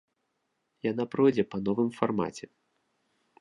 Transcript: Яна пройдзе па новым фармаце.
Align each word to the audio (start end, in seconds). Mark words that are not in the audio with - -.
Яна 0.91 1.03
пройдзе 1.11 1.45
па 1.51 1.57
новым 1.67 1.89
фармаце. 1.99 2.45